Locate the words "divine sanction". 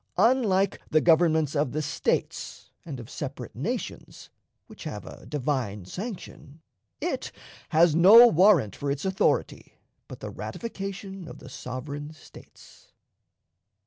5.27-6.61